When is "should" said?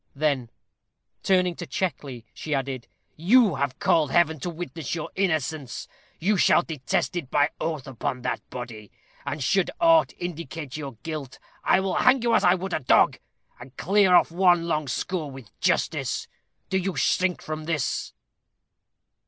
9.43-9.69